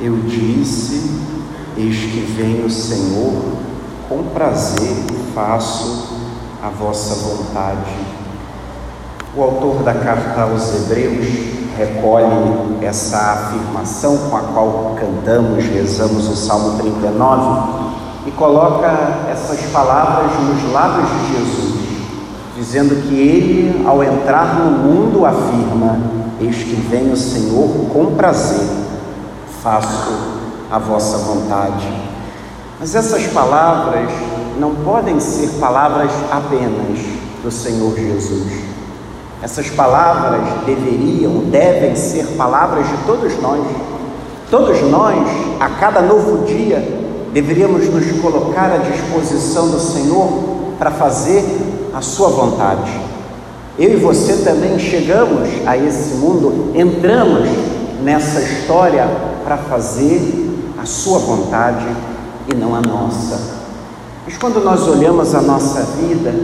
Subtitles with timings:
[0.00, 1.10] Eu disse:
[1.76, 3.42] Eis que vem o Senhor,
[4.08, 4.94] com prazer
[5.34, 6.18] faço
[6.62, 7.96] a vossa vontade.
[9.36, 11.26] O autor da carta aos Hebreus
[11.76, 17.88] recolhe essa afirmação com a qual cantamos, rezamos o Salmo 39
[18.26, 18.86] e coloca
[19.28, 21.74] essas palavras nos lábios de Jesus,
[22.56, 25.98] dizendo que ele, ao entrar no mundo, afirma:
[26.40, 28.86] Eis que vem o Senhor com prazer
[29.68, 30.08] faço
[30.70, 31.86] a vossa vontade.
[32.80, 34.08] Mas essas palavras
[34.58, 36.98] não podem ser palavras apenas
[37.42, 38.50] do Senhor Jesus.
[39.42, 43.60] Essas palavras deveriam, devem ser palavras de todos nós.
[44.50, 45.18] Todos nós,
[45.60, 46.82] a cada novo dia,
[47.34, 50.28] deveríamos nos colocar à disposição do Senhor
[50.78, 51.44] para fazer
[51.94, 52.90] a Sua vontade.
[53.78, 57.46] Eu e você também chegamos a esse mundo, entramos
[58.02, 61.86] nessa história para fazer a Sua vontade
[62.52, 63.40] e não a nossa.
[64.26, 66.34] Mas quando nós olhamos a nossa vida,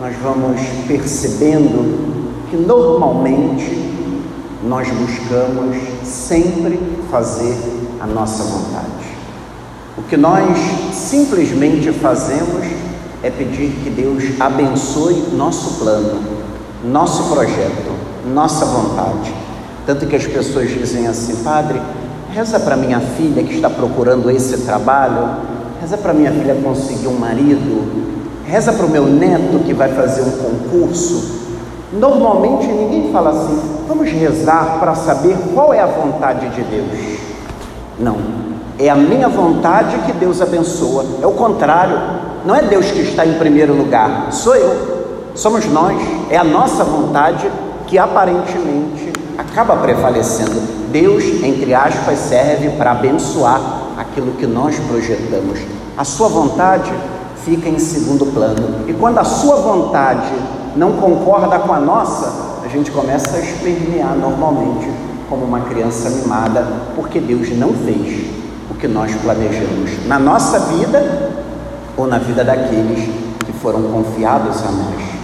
[0.00, 3.76] nós vamos percebendo que normalmente
[4.62, 6.78] nós buscamos sempre
[7.10, 7.58] fazer
[8.00, 9.04] a nossa vontade.
[9.98, 10.56] O que nós
[10.92, 12.64] simplesmente fazemos
[13.24, 16.20] é pedir que Deus abençoe nosso plano,
[16.84, 17.90] nosso projeto,
[18.32, 19.34] nossa vontade.
[19.84, 21.80] Tanto que as pessoas dizem assim, Padre,
[22.34, 25.36] Reza para minha filha que está procurando esse trabalho.
[25.80, 28.42] Reza para minha filha conseguir um marido.
[28.44, 31.44] Reza para o meu neto que vai fazer um concurso.
[31.92, 37.20] Normalmente ninguém fala assim, vamos rezar para saber qual é a vontade de Deus.
[38.00, 38.16] Não,
[38.80, 41.04] é a minha vontade que Deus abençoa.
[41.22, 41.96] É o contrário,
[42.44, 45.96] não é Deus que está em primeiro lugar, sou eu, somos nós,
[46.28, 47.48] é a nossa vontade
[47.86, 49.03] que aparentemente
[49.36, 50.90] acaba prevalecendo.
[50.90, 53.60] Deus, entre aspas, serve para abençoar
[53.96, 55.60] aquilo que nós projetamos.
[55.96, 56.92] A sua vontade
[57.44, 58.88] fica em segundo plano.
[58.88, 60.32] E quando a sua vontade
[60.76, 64.90] não concorda com a nossa, a gente começa a espernear normalmente
[65.28, 66.66] como uma criança mimada,
[66.96, 68.26] porque Deus não fez
[68.70, 71.32] o que nós planejamos na nossa vida
[71.96, 73.08] ou na vida daqueles
[73.44, 75.14] que foram confiados a nós.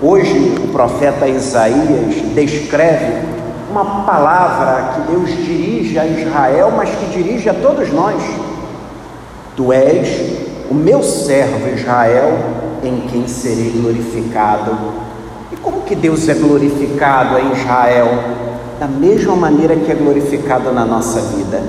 [0.00, 3.37] Hoje, o profeta Isaías descreve
[3.70, 8.22] uma palavra que Deus dirige a Israel, mas que dirige a todos nós.
[9.56, 12.38] Tu és o meu servo Israel,
[12.82, 14.76] em quem serei glorificado.
[15.52, 18.08] E como que Deus é glorificado em Israel?
[18.78, 21.62] Da mesma maneira que é glorificado na nossa vida,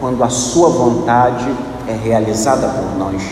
[0.00, 1.52] quando a sua vontade
[1.88, 3.22] é realizada por nós.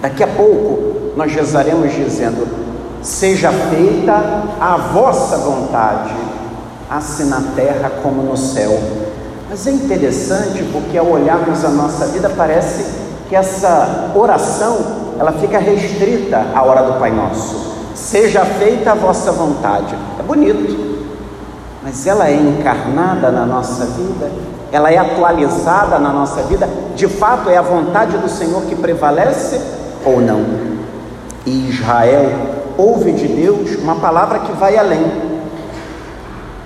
[0.00, 2.46] Daqui a pouco nós rezaremos dizendo:
[3.00, 6.14] Seja feita a vossa vontade
[6.88, 8.78] assim na terra como no céu.
[9.48, 12.84] Mas é interessante porque ao olharmos a nossa vida parece
[13.28, 17.74] que essa oração ela fica restrita à hora do Pai Nosso.
[17.94, 19.96] Seja feita a vossa vontade.
[20.18, 20.96] É bonito,
[21.82, 24.30] mas ela é encarnada na nossa vida,
[24.70, 26.68] ela é atualizada na nossa vida.
[26.94, 29.60] De fato, é a vontade do Senhor que prevalece
[30.04, 30.44] ou não?
[31.46, 32.32] E Israel
[32.76, 35.35] ouve de Deus uma palavra que vai além.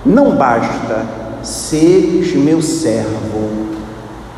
[0.05, 1.05] Não basta
[1.43, 3.71] seres meu servo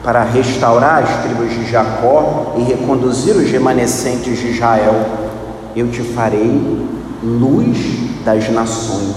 [0.04, 5.06] para restaurar as tribos de Jacó e reconduzir os remanescentes de Israel.
[5.74, 6.86] Eu te farei
[7.24, 7.78] luz
[8.26, 9.16] das nações,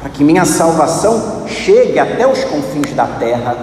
[0.00, 3.56] para que minha salvação chegue até os confins da terra.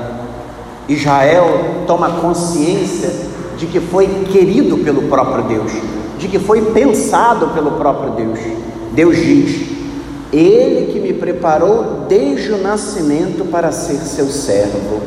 [0.89, 3.09] Israel toma consciência
[3.57, 5.71] de que foi querido pelo próprio Deus,
[6.19, 8.39] de que foi pensado pelo próprio Deus.
[8.91, 9.72] Deus diz:
[10.33, 15.01] ele que me preparou desde o nascimento para ser seu servo.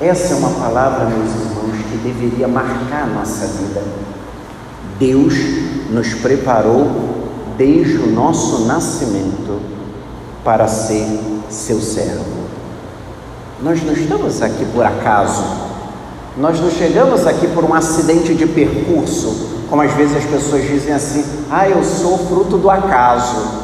[0.00, 3.82] Essa é uma palavra, meus irmãos, que deveria marcar a nossa vida.
[4.98, 5.34] Deus
[5.90, 6.88] nos preparou
[7.58, 9.60] desde o nosso nascimento
[10.42, 11.06] para ser
[11.50, 12.40] seu servo.
[13.62, 15.44] Nós não estamos aqui por acaso,
[16.38, 20.94] nós não chegamos aqui por um acidente de percurso, como às vezes as pessoas dizem
[20.94, 23.59] assim: ah, eu sou fruto do acaso.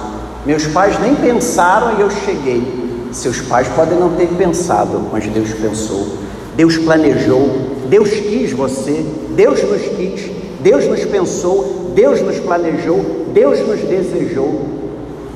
[0.46, 2.62] Meus pais nem pensaram e eu cheguei.
[3.10, 6.06] Seus pais podem não ter pensado, mas Deus pensou.
[6.54, 7.50] Deus planejou,
[7.88, 14.66] Deus quis você, Deus nos quis, Deus nos pensou, Deus nos planejou, Deus nos desejou.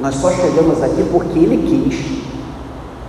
[0.01, 2.21] Nós só chegamos aqui porque Ele quis.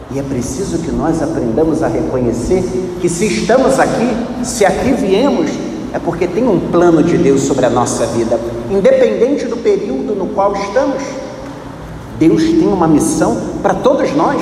[0.09, 2.63] E é preciso que nós aprendamos a reconhecer
[2.99, 4.09] que se estamos aqui,
[4.43, 5.51] se aqui viemos,
[5.93, 8.39] é porque tem um plano de Deus sobre a nossa vida,
[8.71, 11.03] independente do período no qual estamos.
[12.21, 14.39] Deus tem uma missão para todos nós.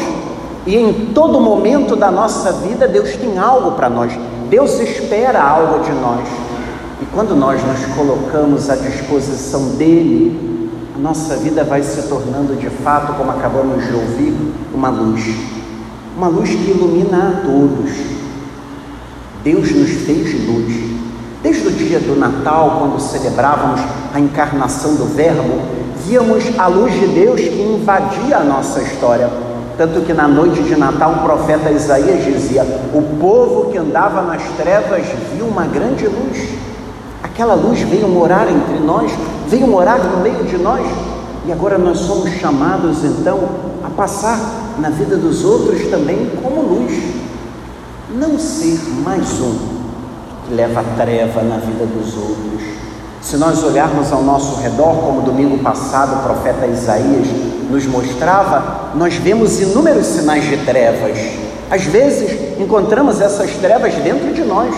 [0.68, 4.12] E em todo momento da nossa vida, Deus tem algo para nós.
[4.50, 6.28] Deus espera algo de nós.
[7.02, 12.70] E quando nós nos colocamos à disposição dele, a nossa vida vai se tornando de
[12.70, 14.36] fato, como acabamos de ouvir,
[14.74, 15.24] uma luz.
[16.18, 17.92] Uma luz que ilumina a todos.
[19.42, 21.00] Deus nos fez luz.
[21.42, 23.80] Desde o dia do Natal, quando celebrávamos
[24.14, 25.79] a encarnação do Verbo,
[26.10, 29.30] víamos a luz de Deus que invadia a nossa história.
[29.78, 32.64] Tanto que na noite de Natal, o profeta Isaías dizia:
[32.94, 36.50] O povo que andava nas trevas viu uma grande luz.
[37.22, 39.12] Aquela luz veio morar entre nós,
[39.48, 40.84] veio morar no meio de nós,
[41.46, 43.48] e agora nós somos chamados então
[43.84, 44.40] a passar
[44.80, 46.92] na vida dos outros também como luz.
[48.16, 49.56] Não ser mais um
[50.48, 52.80] que leva treva na vida dos outros.
[53.22, 57.28] Se nós olharmos ao nosso redor, como domingo passado o profeta Isaías
[57.70, 61.18] nos mostrava, nós vemos inúmeros sinais de trevas.
[61.70, 64.74] Às vezes encontramos essas trevas dentro de nós,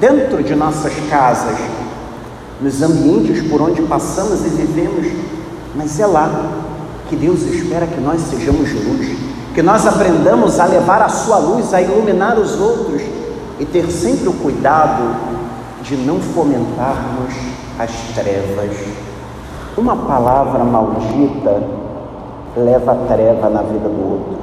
[0.00, 1.56] dentro de nossas casas,
[2.60, 5.06] nos ambientes por onde passamos e vivemos,
[5.76, 6.50] mas é lá
[7.08, 9.16] que Deus espera que nós sejamos luz,
[9.54, 13.02] que nós aprendamos a levar a sua luz, a iluminar os outros
[13.60, 15.14] e ter sempre o cuidado
[15.82, 18.76] de não fomentarmos as trevas.
[19.76, 21.62] Uma palavra maldita
[22.56, 24.38] leva treva na vida do outro,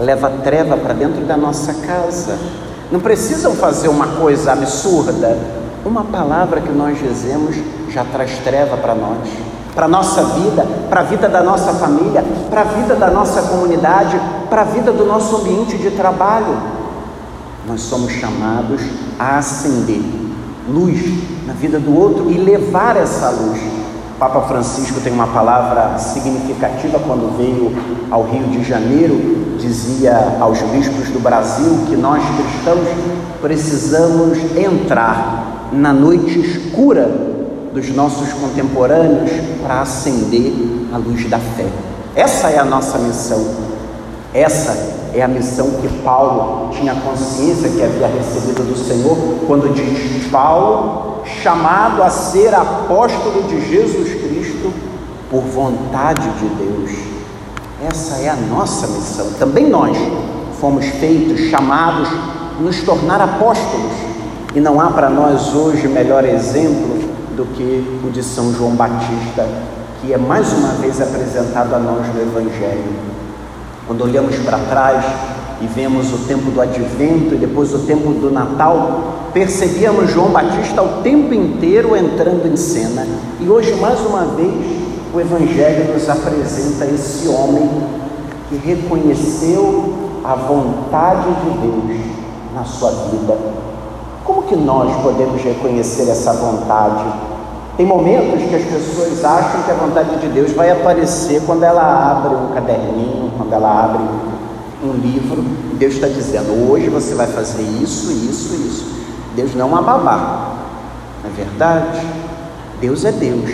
[0.00, 2.36] leva treva para dentro da nossa casa.
[2.90, 5.36] Não precisam fazer uma coisa absurda.
[5.84, 7.56] Uma palavra que nós dizemos
[7.90, 9.28] já traz treva para nós,
[9.74, 13.42] para a nossa vida, para a vida da nossa família, para a vida da nossa
[13.42, 14.18] comunidade,
[14.48, 16.56] para a vida do nosso ambiente de trabalho.
[17.66, 18.80] Nós somos chamados
[19.18, 20.23] a acender
[20.68, 21.00] luz
[21.46, 23.58] na vida do outro e levar essa luz.
[24.14, 27.72] O Papa Francisco tem uma palavra significativa quando veio
[28.10, 32.88] ao Rio de Janeiro, dizia aos bispos do Brasil que nós cristãos
[33.40, 37.10] precisamos entrar na noite escura
[37.72, 40.52] dos nossos contemporâneos para acender
[40.92, 41.66] a luz da fé.
[42.14, 43.44] Essa é a nossa missão.
[44.32, 49.16] Essa é a missão que Paulo tinha consciência que havia recebido do Senhor,
[49.46, 54.72] quando diz: Paulo, chamado a ser apóstolo de Jesus Cristo
[55.30, 56.90] por vontade de Deus.
[57.88, 59.30] Essa é a nossa missão.
[59.38, 59.96] Também nós
[60.60, 62.08] fomos feitos, chamados,
[62.60, 63.92] nos tornar apóstolos.
[64.54, 66.94] E não há para nós hoje melhor exemplo
[67.36, 69.46] do que o de São João Batista,
[70.00, 73.14] que é mais uma vez apresentado a nós no Evangelho.
[73.86, 75.04] Quando olhamos para trás
[75.60, 80.82] e vemos o tempo do advento e depois o tempo do Natal, percebíamos João Batista
[80.82, 83.06] o tempo inteiro entrando em cena.
[83.40, 84.54] E hoje, mais uma vez,
[85.12, 87.68] o Evangelho nos apresenta esse homem
[88.48, 89.92] que reconheceu
[90.24, 92.00] a vontade de Deus
[92.54, 93.36] na sua vida.
[94.24, 97.33] Como que nós podemos reconhecer essa vontade?
[97.76, 102.12] Tem momentos que as pessoas acham que a vontade de Deus vai aparecer quando ela
[102.12, 104.02] abre um caderninho, quando ela abre
[104.84, 105.42] um livro.
[105.74, 108.94] Deus está dizendo: hoje você vai fazer isso, isso, isso.
[109.34, 110.54] Deus não é babá,
[111.22, 112.06] não é verdade?
[112.80, 113.50] Deus é Deus.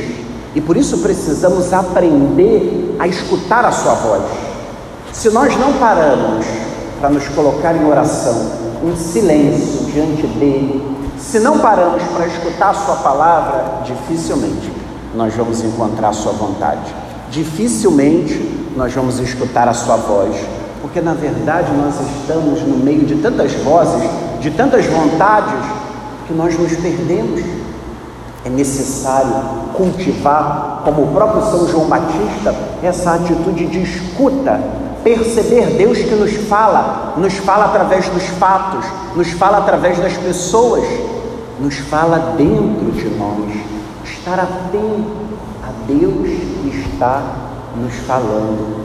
[0.54, 4.22] E por isso precisamos aprender a escutar a Sua voz.
[5.12, 6.44] Se nós não paramos
[7.00, 8.50] para nos colocar em oração,
[8.84, 14.72] em silêncio diante dEle, se não paramos para escutar a Sua palavra, dificilmente
[15.14, 16.94] nós vamos encontrar a Sua vontade.
[17.30, 20.34] Dificilmente nós vamos escutar a Sua voz,
[20.80, 24.08] porque na verdade nós estamos no meio de tantas vozes,
[24.40, 25.54] de tantas vontades,
[26.26, 27.44] que nós nos perdemos.
[28.42, 29.34] É necessário
[29.74, 34.58] cultivar, como o próprio São João Batista, essa atitude de escuta
[35.02, 40.84] perceber Deus que nos fala, nos fala através dos fatos, nos fala através das pessoas,
[41.60, 43.52] nos fala dentro de nós.
[44.04, 45.10] Estar atento
[45.62, 46.28] a Deus
[46.62, 47.22] que está
[47.76, 48.80] nos falando.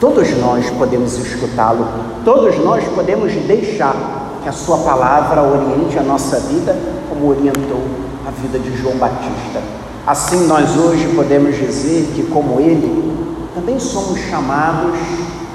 [0.00, 1.86] Todos nós podemos escutá-lo,
[2.24, 3.94] todos nós podemos deixar
[4.42, 6.76] que a Sua palavra oriente a nossa vida,
[7.08, 7.82] como orientou
[8.26, 9.62] a vida de João Batista.
[10.06, 13.14] Assim, nós hoje podemos dizer que, como ele,
[13.54, 14.98] também somos chamados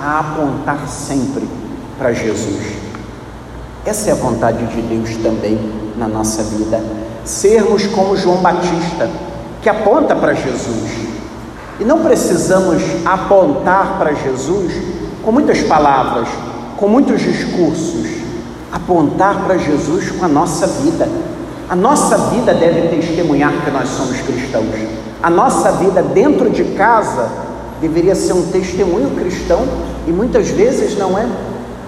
[0.01, 1.48] a apontar sempre
[2.00, 2.88] para Jesus.
[3.86, 5.57] Essa é a vontade de Deus também
[5.98, 6.83] na nossa vida.
[7.24, 9.09] Sermos como João Batista,
[9.62, 10.91] que aponta para Jesus.
[11.79, 14.74] E não precisamos apontar para Jesus
[15.24, 16.27] com muitas palavras,
[16.77, 18.05] com muitos discursos.
[18.71, 21.07] Apontar para Jesus com a nossa vida.
[21.69, 24.75] A nossa vida deve testemunhar que nós somos cristãos.
[25.24, 27.29] A nossa vida dentro de casa
[27.79, 29.65] deveria ser um testemunho cristão
[30.07, 31.25] e muitas vezes não é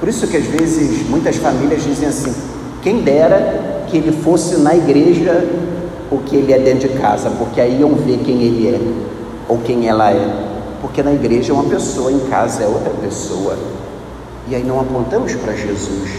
[0.01, 2.33] Por isso que às vezes muitas famílias dizem assim:
[2.81, 5.47] quem dera que ele fosse na igreja
[6.09, 8.79] o que ele é dentro de casa, porque aí iam ver quem ele é
[9.47, 10.49] ou quem ela é.
[10.81, 13.55] Porque na igreja é uma pessoa, em casa é outra pessoa.
[14.49, 16.09] E aí não apontamos para Jesus.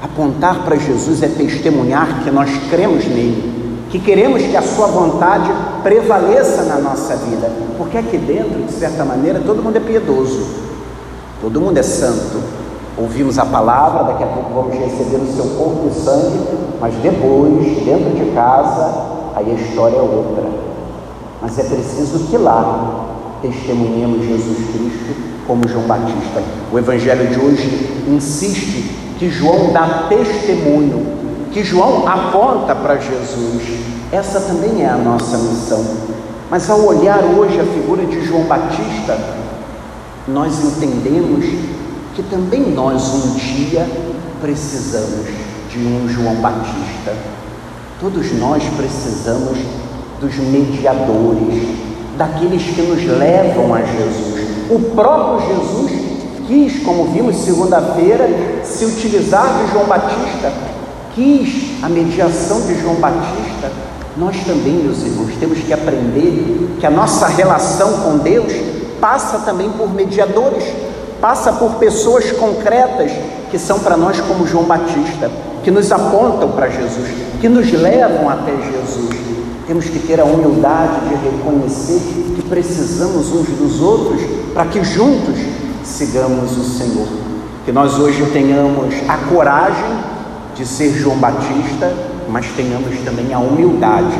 [0.00, 5.50] Apontar para Jesus é testemunhar que nós cremos nele, que queremos que a sua vontade
[5.82, 7.50] prevaleça na nossa vida.
[7.76, 10.46] Porque aqui dentro, de certa maneira, todo mundo é piedoso,
[11.40, 12.63] todo mundo é santo.
[12.96, 16.40] Ouvimos a palavra, daqui a pouco vamos receber o seu corpo e sangue,
[16.80, 18.94] mas depois, dentro de casa,
[19.34, 20.44] aí a história é outra.
[21.42, 23.04] Mas é preciso que lá
[23.42, 25.14] testemunhemos Jesus Cristo
[25.46, 26.40] como João Batista.
[26.72, 31.04] O Evangelho de hoje insiste que João dá testemunho,
[31.52, 33.62] que João aponta para Jesus.
[34.12, 35.84] Essa também é a nossa missão.
[36.48, 39.18] Mas ao olhar hoje a figura de João Batista,
[40.28, 41.44] nós entendemos
[42.14, 43.86] que também nós um dia
[44.40, 45.26] precisamos
[45.70, 47.12] de um João Batista.
[48.00, 49.58] Todos nós precisamos
[50.20, 51.68] dos mediadores,
[52.16, 54.48] daqueles que nos levam a Jesus.
[54.70, 55.92] O próprio Jesus
[56.46, 58.28] quis, como vimos segunda-feira,
[58.62, 60.52] se utilizar de João Batista,
[61.14, 63.72] quis a mediação de João Batista.
[64.16, 68.52] Nós também, meus irmãos, temos que aprender que a nossa relação com Deus
[69.00, 70.64] passa também por mediadores,
[71.24, 73.10] passa por pessoas concretas
[73.50, 75.30] que são para nós como João Batista,
[75.62, 77.08] que nos apontam para Jesus,
[77.40, 79.16] que nos levam até Jesus.
[79.66, 81.98] Temos que ter a humildade de reconhecer
[82.36, 84.20] que precisamos uns dos outros
[84.52, 85.38] para que juntos
[85.82, 87.08] sigamos o Senhor.
[87.64, 89.96] Que nós hoje tenhamos a coragem
[90.54, 91.90] de ser João Batista,
[92.28, 94.18] mas tenhamos também a humildade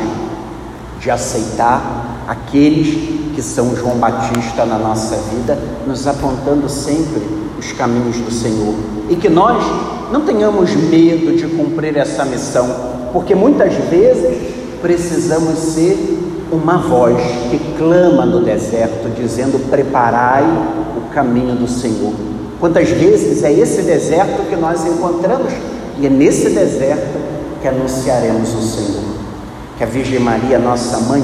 [0.99, 7.21] de aceitar aqueles que são João Batista na nossa vida, nos apontando sempre
[7.59, 8.73] os caminhos do Senhor.
[9.09, 9.63] E que nós
[10.11, 12.67] não tenhamos medo de cumprir essa missão,
[13.11, 15.97] porque muitas vezes precisamos ser
[16.51, 17.17] uma voz
[17.51, 20.43] que clama no deserto, dizendo: Preparai
[20.97, 22.13] o caminho do Senhor.
[22.59, 25.51] Quantas vezes é esse deserto que nós encontramos
[25.99, 27.19] e é nesse deserto
[27.61, 29.03] que anunciaremos o Senhor.
[29.77, 31.21] Que a Virgem Maria, nossa mãe,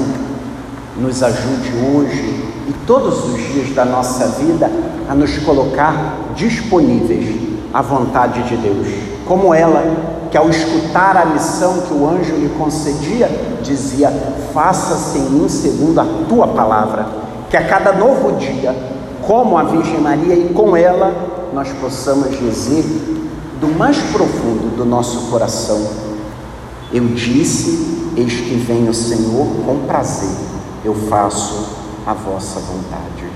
[1.02, 4.70] nos ajude hoje e todos os dias da nossa vida
[5.08, 7.36] a nos colocar disponíveis
[7.74, 8.86] à vontade de Deus,
[9.26, 13.28] como ela que ao escutar a missão que o anjo lhe concedia,
[13.62, 14.10] dizia:
[14.54, 17.06] Faça-se em mim segundo a tua palavra.
[17.50, 18.74] Que a cada novo dia,
[19.26, 21.12] como a Virgem Maria e com ela,
[21.52, 22.82] nós possamos dizer
[23.60, 25.86] do mais profundo do nosso coração:
[26.90, 30.30] Eu disse, eis que vem o Senhor com prazer,
[30.84, 33.31] eu faço a vossa vontade.